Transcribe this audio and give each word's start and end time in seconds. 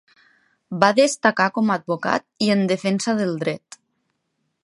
Va 0.83 0.87
destacar 0.99 1.45
com 1.57 1.69
a 1.69 1.75
advocat 1.81 2.25
i 2.47 2.49
en 2.55 2.65
defensa 2.73 3.17
del 3.23 3.39
dret. 3.47 3.81